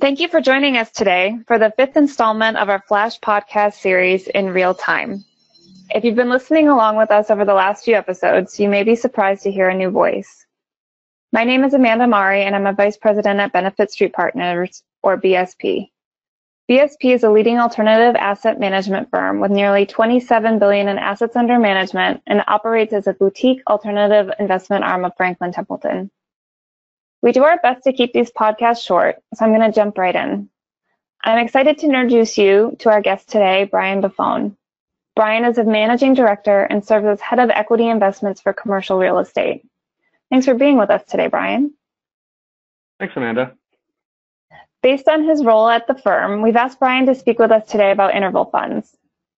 [0.00, 4.28] Thank you for joining us today for the fifth installment of our Flash podcast series
[4.28, 5.24] in real time.
[5.94, 8.94] If you've been listening along with us over the last few episodes, you may be
[8.94, 10.44] surprised to hear a new voice.
[11.32, 15.18] My name is Amanda Mari, and I'm a Vice President at Benefit Street Partners, or
[15.18, 15.90] BSP.
[16.70, 21.58] BSP is a leading alternative asset management firm with nearly 27 billion in assets under
[21.58, 26.10] management and operates as a boutique alternative investment arm of Franklin Templeton.
[27.22, 30.14] We do our best to keep these podcasts short, so I'm going to jump right
[30.14, 30.50] in.
[31.22, 34.56] I'm excited to introduce you to our guest today, Brian Buffone.
[35.14, 39.20] Brian is a managing director and serves as head of equity investments for commercial real
[39.20, 39.62] estate.
[40.30, 41.74] Thanks for being with us today, Brian.
[42.98, 43.52] Thanks, Amanda.
[44.82, 47.92] Based on his role at the firm, we've asked Brian to speak with us today
[47.92, 48.96] about interval funds.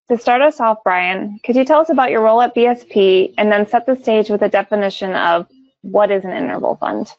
[0.09, 3.51] To start us off, Brian, could you tell us about your role at BSP and
[3.51, 5.47] then set the stage with a definition of
[5.81, 7.11] what is an interval fund?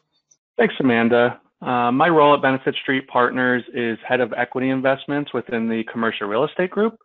[0.57, 1.39] Thanks, Amanda.
[1.61, 6.27] Uh, my role at Benefit Street Partners is head of equity investments within the commercial
[6.27, 6.97] real estate group.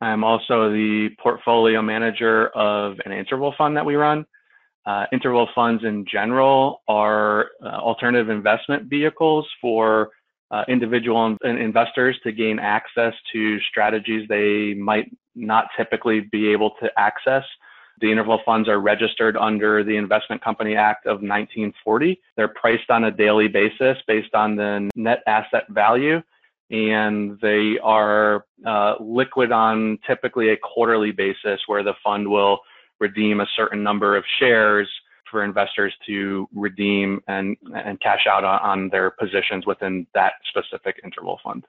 [0.00, 4.24] I'm also the portfolio manager of an interval fund that we run.
[4.86, 10.10] Uh, interval funds in general are uh, alternative investment vehicles for
[10.52, 16.90] uh, individual investors to gain access to strategies they might not typically be able to
[16.96, 17.44] access.
[18.00, 22.20] The interval funds are registered under the Investment Company Act of 1940.
[22.36, 26.22] They're priced on a daily basis based on the net asset value,
[26.70, 32.60] and they are uh, liquid on typically a quarterly basis where the fund will
[33.00, 34.88] redeem a certain number of shares
[35.30, 41.00] for investors to redeem and, and cash out on, on their positions within that specific
[41.04, 41.64] interval fund.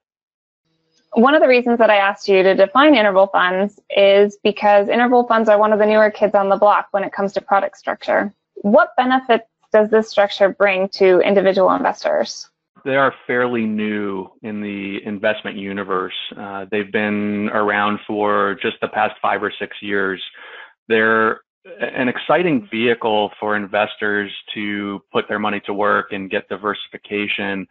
[1.13, 5.27] One of the reasons that I asked you to define interval funds is because interval
[5.27, 7.77] funds are one of the newer kids on the block when it comes to product
[7.77, 8.33] structure.
[8.55, 12.49] What benefits does this structure bring to individual investors?
[12.85, 16.15] They are fairly new in the investment universe.
[16.35, 20.21] Uh, they've been around for just the past five or six years.
[20.87, 21.41] They're
[21.79, 27.67] an exciting vehicle for investors to put their money to work and get diversification,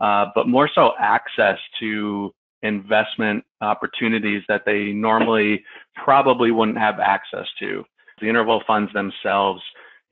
[0.00, 2.32] uh, but more so access to
[2.64, 5.62] investment opportunities that they normally
[5.94, 7.84] probably wouldn't have access to.
[8.20, 9.62] The interval funds themselves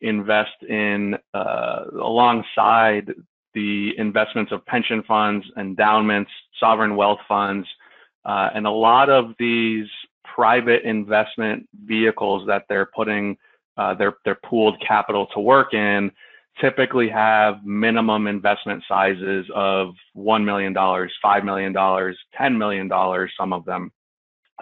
[0.00, 3.12] invest in uh, alongside
[3.54, 7.66] the investments of pension funds, endowments, sovereign wealth funds,
[8.24, 9.86] uh, and a lot of these
[10.24, 13.36] private investment vehicles that they're putting
[13.76, 16.10] uh, their their pooled capital to work in
[16.60, 23.90] typically have minimum investment sizes of $1 million, $5 million, $10 million, some of them.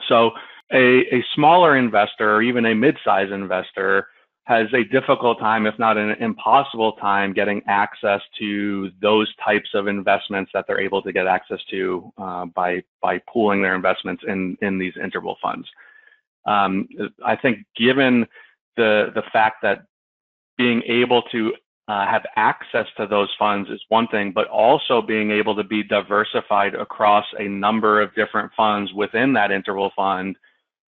[0.09, 0.31] So
[0.73, 4.09] a, a smaller investor or even a mid-size investor
[4.45, 9.87] has a difficult time, if not an impossible time, getting access to those types of
[9.87, 14.57] investments that they're able to get access to uh, by by pooling their investments in
[14.62, 15.69] in these interval funds.
[16.47, 16.89] Um,
[17.25, 18.27] I think given
[18.77, 19.84] the the fact that
[20.57, 21.55] being able to
[21.91, 25.83] uh, have access to those funds is one thing, but also being able to be
[25.83, 30.37] diversified across a number of different funds within that interval fund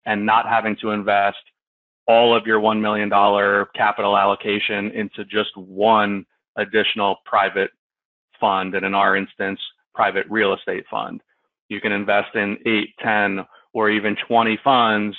[0.07, 1.37] and not having to invest
[2.07, 3.11] all of your $1 million
[3.75, 6.25] capital allocation into just one
[6.55, 7.69] additional private
[8.39, 9.59] fund, and in our instance,
[9.93, 11.21] private real estate fund.
[11.69, 15.15] You can invest in eight, 10, or even 20 funds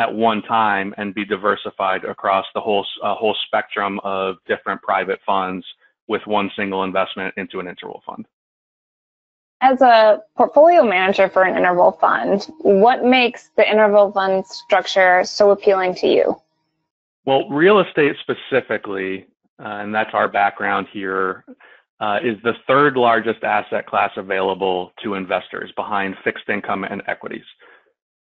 [0.00, 5.20] at one time and be diversified across the whole uh, whole spectrum of different private
[5.26, 5.64] funds
[6.08, 8.26] with one single investment into an interval fund.
[9.60, 15.50] As a portfolio manager for an interval fund, what makes the interval fund structure so
[15.50, 16.40] appealing to you?
[17.26, 19.26] Well, real estate specifically,
[19.62, 21.44] uh, and that's our background here,
[22.00, 27.44] uh, is the third largest asset class available to investors behind fixed income and equities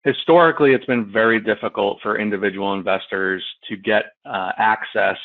[0.05, 5.19] historically, it's been very difficult for individual investors to get uh, access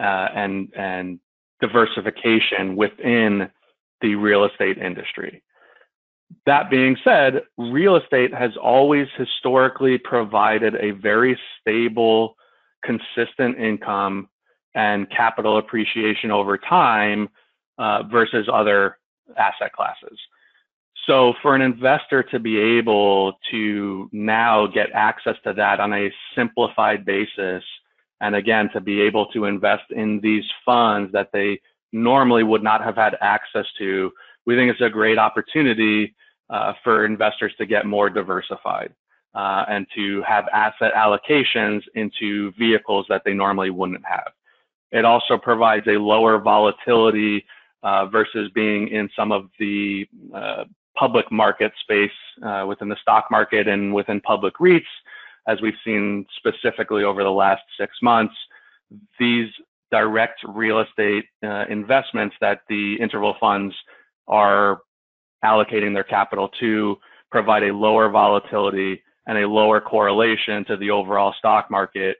[0.00, 1.18] uh, and and
[1.60, 3.48] diversification within
[4.00, 5.42] the real estate industry.
[6.46, 12.34] That being said, real estate has always historically provided a very stable,
[12.84, 14.28] consistent income
[14.74, 17.28] and capital appreciation over time
[17.78, 18.98] uh, versus other
[19.36, 20.18] asset classes.
[21.06, 26.10] So for an investor to be able to now get access to that on a
[26.34, 27.62] simplified basis,
[28.20, 31.60] and again, to be able to invest in these funds that they
[31.92, 34.12] normally would not have had access to,
[34.46, 36.14] we think it's a great opportunity
[36.48, 38.94] uh, for investors to get more diversified
[39.34, 44.32] uh, and to have asset allocations into vehicles that they normally wouldn't have.
[44.92, 47.44] It also provides a lower volatility
[47.82, 50.64] uh, versus being in some of the uh,
[50.96, 52.10] public market space
[52.44, 54.82] uh, within the stock market and within public REITs,
[55.48, 58.34] as we've seen specifically over the last six months.
[59.18, 59.50] These
[59.90, 63.74] direct real estate uh, investments that the interval funds
[64.26, 64.80] are
[65.44, 66.96] allocating their capital to
[67.30, 72.16] provide a lower volatility and a lower correlation to the overall stock market,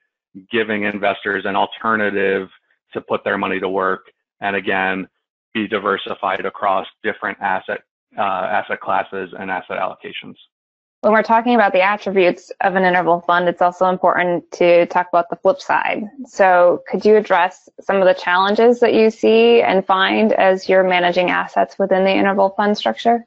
[0.51, 2.49] giving investors an alternative
[2.93, 4.07] to put their money to work.
[4.41, 5.09] And again,
[5.53, 7.81] be diversified across different asset
[8.19, 10.37] uh, asset classes and asset allocations.
[11.05, 15.07] When we're talking about the attributes of an interval fund, it's also important to talk
[15.13, 16.05] about the flip side.
[16.27, 20.83] So, could you address some of the challenges that you see and find as you're
[20.83, 23.27] managing assets within the interval fund structure?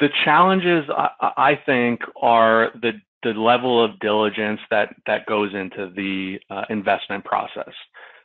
[0.00, 0.88] The challenges,
[1.20, 2.92] I think, are the
[3.22, 7.72] the level of diligence that that goes into the uh, investment process.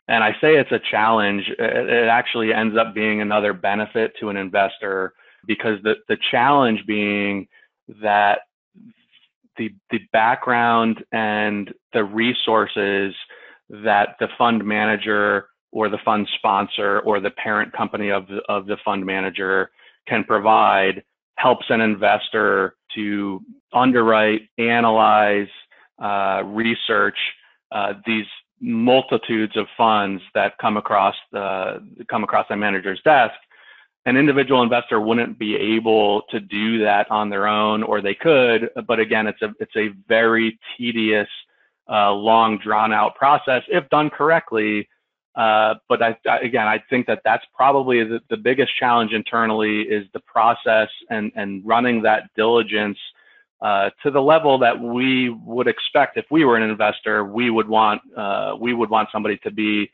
[0.08, 1.44] And I say it's a challenge.
[1.60, 5.14] It actually ends up being another benefit to an investor
[5.46, 7.48] because the, the challenge being
[8.02, 8.40] that
[9.58, 13.14] the, the background and the resources
[13.70, 18.66] that the fund manager or the fund sponsor or the parent company of the, of
[18.66, 19.72] the fund manager
[20.08, 21.04] can provide
[21.36, 23.42] helps an investor to
[23.74, 25.48] underwrite, analyze,
[26.02, 27.18] uh, research
[27.72, 28.26] uh, these
[28.60, 33.34] multitudes of funds that come across the come across a manager's desk
[34.06, 38.70] an individual investor wouldn't be able to do that on their own or they could
[38.88, 41.28] but again it's a it's a very tedious
[41.90, 44.88] uh, long drawn out process if done correctly.
[45.36, 49.82] Uh, but I, I, again i think that that's probably the, the biggest challenge internally
[49.82, 53.00] is the process and and running that diligence
[53.64, 57.68] uh, to the level that we would expect if we were an investor, we would
[57.68, 59.90] want uh, we would want somebody to be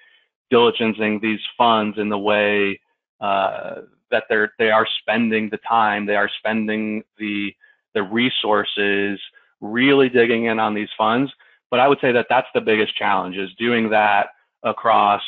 [0.51, 2.81] diligencing these funds in the way
[3.21, 7.53] uh, that they're they are spending the time, they are spending the
[7.95, 9.19] the resources,
[9.61, 11.31] really digging in on these funds.
[11.71, 14.27] But I would say that that's the biggest challenge is doing that
[14.63, 15.21] across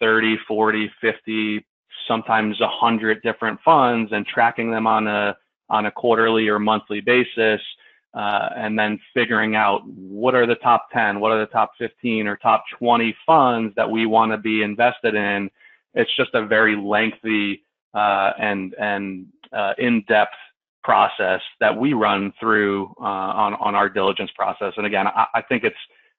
[0.00, 1.66] 30, 40, 50,
[2.06, 5.36] sometimes 100 different funds and tracking them on a
[5.70, 7.60] on a quarterly or monthly basis
[8.14, 12.26] uh, and then figuring out what are the top 10, what are the top 15
[12.26, 15.50] or top 20 funds that we want to be invested in.
[15.94, 17.62] It's just a very lengthy
[18.38, 20.34] and and uh, in-depth
[20.84, 23.04] process that we run through uh,
[23.44, 24.72] on on our diligence process.
[24.76, 25.76] And again, I, I think it's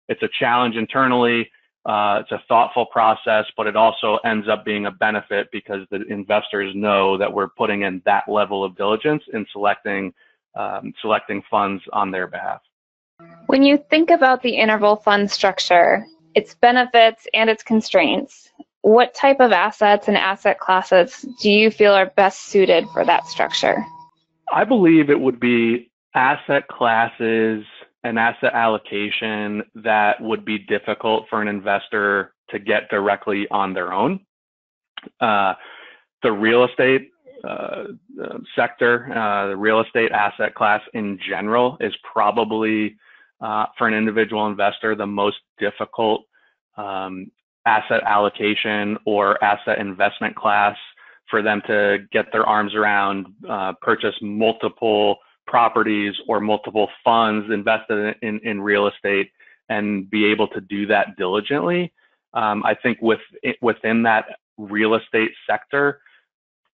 [0.07, 1.49] it's a challenge internally.
[1.85, 6.01] Uh, it's a thoughtful process, but it also ends up being a benefit because the
[6.07, 10.13] investors know that we're putting in that level of diligence in selecting
[10.55, 12.61] um, selecting funds on their behalf.
[13.47, 16.05] When you think about the interval fund structure,
[16.35, 21.93] its benefits and its constraints, what type of assets and asset classes do you feel
[21.93, 23.85] are best suited for that structure?
[24.51, 27.63] I believe it would be asset classes
[28.03, 33.93] and asset allocation that would be difficult for an investor to get directly on their
[33.93, 34.21] own.
[35.19, 35.53] Uh,
[36.23, 37.09] the real estate
[37.43, 37.83] uh,
[38.55, 42.97] sector, uh, the real estate asset class in general is probably
[43.41, 46.23] uh, for an individual investor the most difficult
[46.77, 47.31] um,
[47.69, 50.75] asset allocation or asset investment class
[51.29, 58.15] for them to get their arms around, uh, purchase multiple properties or multiple funds invested
[58.23, 59.29] in, in, real estate
[59.69, 61.93] and be able to do that diligently.
[62.33, 63.19] Um, I think with,
[63.61, 64.25] within that
[64.57, 66.01] real estate sector,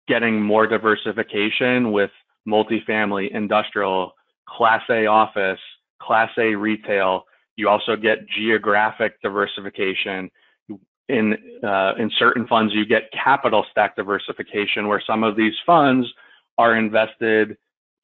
[0.08, 2.10] getting more diversification with
[2.46, 4.12] multifamily, industrial,
[4.46, 5.60] class A office,
[6.00, 7.24] class A retail.
[7.56, 10.30] You also get geographic diversification.
[11.08, 16.06] In, uh, in certain funds, you get capital stack diversification where some of these funds
[16.58, 17.56] are invested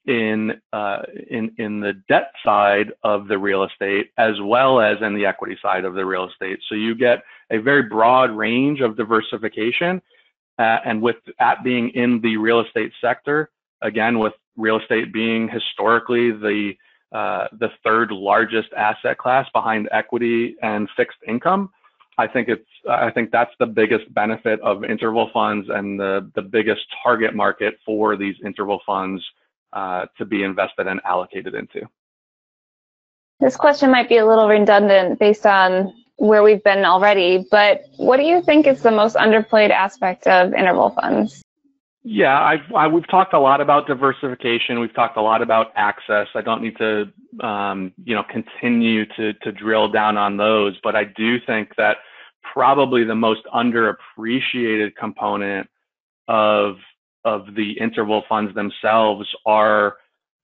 [0.07, 5.15] in, uh, in, in the debt side of the real estate as well as in
[5.15, 6.59] the equity side of the real estate.
[6.69, 10.03] So you get a very broad range of diversification
[10.59, 13.51] uh, and with that being in the real estate sector,
[13.83, 16.73] again, with real estate being historically the
[17.11, 21.71] uh, the third largest asset class behind equity and fixed income,
[22.19, 26.43] I think it's I think that's the biggest benefit of interval funds and the the
[26.43, 29.25] biggest target market for these interval funds
[29.73, 31.89] uh, to be invested and allocated into.
[33.41, 38.17] This question might be a little redundant based on where we've been already, but what
[38.17, 41.45] do you think is the most underplayed aspect of interval funds?
[42.03, 44.81] Yeah, I've, I, we've talked a lot about diversification.
[44.81, 46.27] We've talked a lot about access.
[46.35, 47.13] I don't need to,
[47.47, 51.99] um, you know, continue to, to drill down on those, but I do think that
[52.59, 55.69] probably the most underappreciated component
[56.27, 56.75] of
[57.25, 59.95] of the interval funds themselves are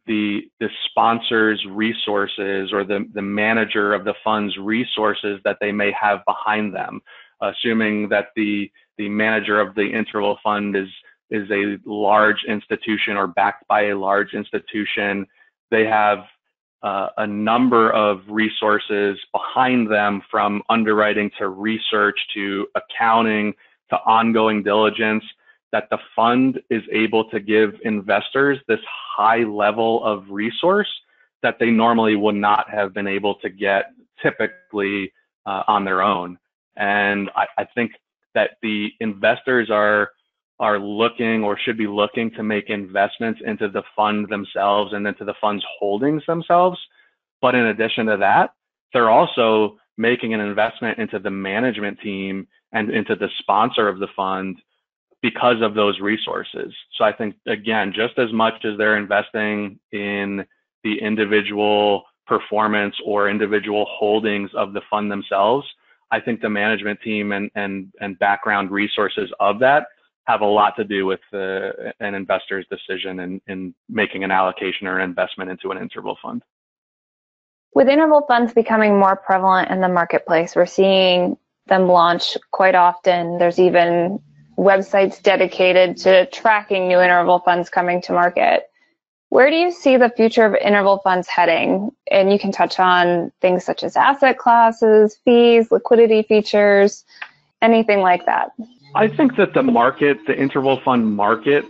[0.06, 5.90] the the sponsor's resources or the the manager of the fund's resources that they may
[5.90, 7.00] have behind them,
[7.42, 10.88] assuming that the the manager of the interval fund is
[11.30, 15.26] is a large institution or backed by a large institution.
[15.72, 16.18] They have
[16.84, 23.54] uh, a number of resources behind them from underwriting to research to accounting
[23.88, 25.24] to ongoing diligence
[25.72, 28.80] that the fund is able to give investors this
[29.16, 30.88] high level of resource
[31.42, 33.86] that they normally would not have been able to get
[34.22, 35.10] typically
[35.46, 36.38] uh, on their own.
[36.76, 37.92] And I, I think
[38.34, 40.10] that the investors are
[40.60, 45.24] are looking or should be looking to make investments into the fund themselves and into
[45.24, 46.78] the fund's holdings themselves.
[47.40, 48.54] But in addition to that,
[48.92, 54.08] they're also making an investment into the management team and into the sponsor of the
[54.16, 54.56] fund
[55.22, 56.72] because of those resources.
[56.96, 60.44] So I think, again, just as much as they're investing in
[60.82, 65.66] the individual performance or individual holdings of the fund themselves,
[66.10, 69.86] I think the management team and, and, and background resources of that
[70.26, 74.86] have a lot to do with uh, an investor's decision in, in making an allocation
[74.86, 76.42] or an investment into an interval fund.
[77.74, 83.38] With interval funds becoming more prevalent in the marketplace, we're seeing them launch quite often.
[83.38, 84.20] There's even
[84.56, 88.70] websites dedicated to tracking new interval funds coming to market.
[89.30, 91.90] Where do you see the future of interval funds heading?
[92.10, 97.04] And you can touch on things such as asset classes, fees, liquidity features,
[97.60, 98.52] anything like that.
[98.96, 101.64] I think that the market, the interval fund market,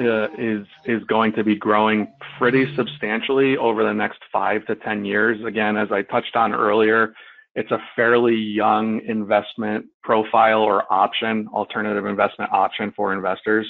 [0.00, 2.06] uh, is is going to be growing
[2.38, 5.44] pretty substantially over the next five to ten years.
[5.44, 7.12] Again, as I touched on earlier,
[7.56, 13.66] it's a fairly young investment profile or option, alternative investment option for investors,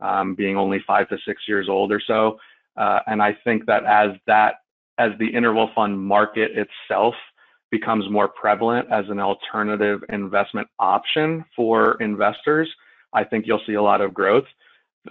[0.00, 2.38] um, being only five to six years old or so.
[2.76, 4.54] Uh, and I think that as that
[4.98, 7.16] as the interval fund market itself
[7.78, 12.68] becomes more prevalent as an alternative investment option for investors,
[13.12, 14.48] I think you'll see a lot of growth.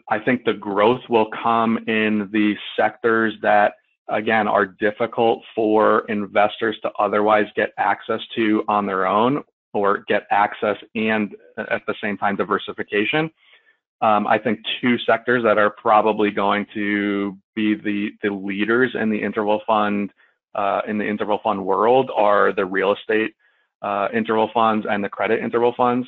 [0.10, 3.74] I think the growth will come in the sectors that
[4.10, 9.44] again, are difficult for investors to otherwise get access to on their own
[9.74, 13.30] or get access and at the same time diversification.
[14.02, 19.10] Um, I think two sectors that are probably going to be the, the leaders in
[19.10, 20.12] the interval fund
[20.56, 23.34] uh, in the interval fund world are the real estate
[23.82, 26.08] uh, interval funds and the credit interval funds.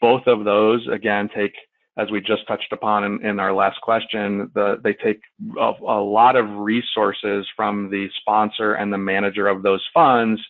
[0.00, 1.54] Both of those again take
[1.96, 5.20] as we just touched upon in, in our last question, the, they take
[5.58, 10.40] a, a, lot of resources from the sponsor and the manager of those funds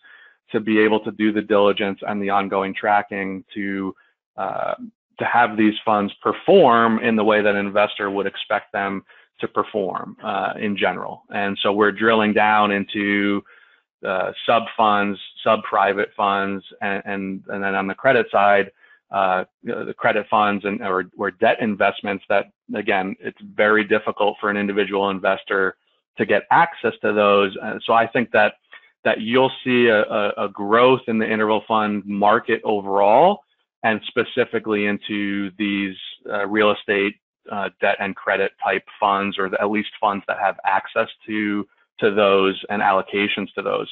[0.53, 3.95] to be able to do the diligence and the ongoing tracking to
[4.37, 4.75] uh,
[5.19, 9.05] to have these funds perform in the way that an investor would expect them
[9.41, 11.23] to perform uh, in general.
[11.31, 13.43] And so we're drilling down into
[14.07, 18.71] uh, sub funds, sub private funds, and, and, and then on the credit side,
[19.11, 24.51] uh, the credit funds and or, or debt investments that again it's very difficult for
[24.51, 25.77] an individual investor
[26.17, 28.55] to get access to those and so i think that
[29.03, 30.03] that you'll see a,
[30.37, 33.41] a, growth in the interval fund market overall
[33.83, 35.97] and specifically into these
[36.31, 37.17] uh, real estate
[37.51, 41.67] uh, debt and credit type funds or at least funds that have access to
[41.99, 43.89] to those and allocations to those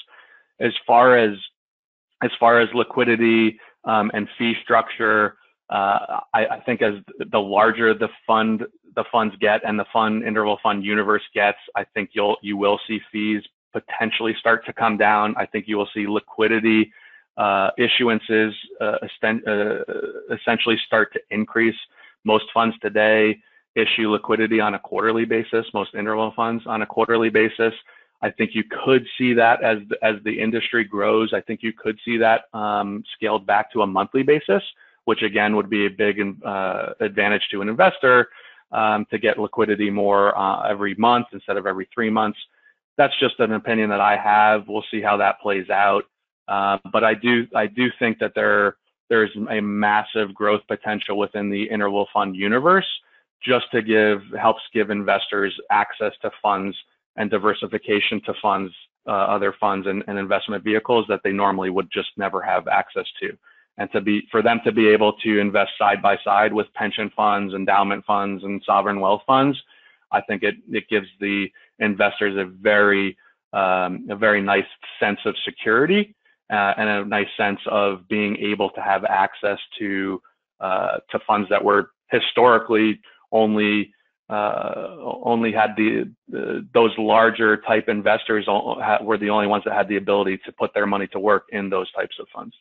[0.61, 1.37] as far as
[2.23, 5.37] as far as liquidity um, and fee structure.
[5.71, 6.95] Uh, I, I, think as
[7.31, 8.65] the larger the fund
[8.97, 12.81] the funds get and the fund interval fund universe gets, I think you'll you will
[12.88, 15.35] see fees potentially start to come down.
[15.37, 16.91] I think you will see liquidity
[17.37, 21.77] uh, issuances uh, uh, essentially start to increase.
[22.25, 23.38] Most funds today
[23.75, 25.67] issue liquidity on a quarterly basis.
[25.75, 27.75] Most interval funds on a quarterly basis.
[28.21, 31.33] I think you could see that as as the industry grows.
[31.33, 34.63] I think you could see that um, scaled back to a monthly basis,
[35.05, 38.29] which again would be a big uh, advantage to an investor
[38.73, 42.39] um, to get liquidity more uh, every month instead of every three months.
[42.97, 44.67] That's just an opinion that I have.
[44.67, 46.05] We'll see how that plays out.
[46.49, 48.77] Uh, but I do I do think that there
[49.09, 52.87] there's a massive growth potential within the interval fund universe
[53.45, 56.76] just to give helps give investors access to funds
[57.16, 58.73] and diversification to funds,
[59.07, 63.07] uh, other funds and, and, investment vehicles that they normally would just never have access
[63.21, 63.37] to.
[63.76, 67.11] And to be for them to be able to invest side by side with pension
[67.14, 69.57] funds, endowment funds, and sovereign wealth funds,
[70.11, 71.47] I think it it gives the
[71.78, 73.16] investors a very
[73.52, 74.66] um, a very nice
[75.00, 76.14] sense of security
[76.50, 80.21] uh, and a nice sense of being able to have access to
[80.61, 83.00] uh, to funds that were historically
[83.32, 83.92] only
[84.30, 86.12] uh, only had the,
[86.75, 88.47] those larger type investors
[89.00, 91.70] were the only ones that had the ability to put their money to work in
[91.70, 92.54] those types of funds.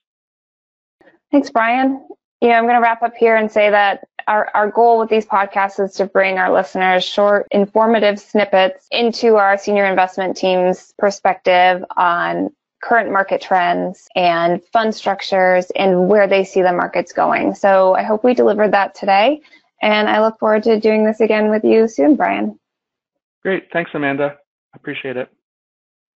[1.29, 2.07] Thanks, Brian.
[2.39, 5.25] Yeah, I'm going to wrap up here and say that our, our goal with these
[5.25, 11.83] podcasts is to bring our listeners short, informative snippets into our senior investment team's perspective
[11.95, 12.50] on
[12.81, 17.55] current market trends and fund structures and where they see the markets going.
[17.55, 19.41] So I hope we delivered that today.
[19.81, 22.60] And I look forward to doing this again with you soon, Brian.
[23.43, 23.67] Great.
[23.72, 24.36] Thanks, Amanda.
[24.74, 25.29] I appreciate it.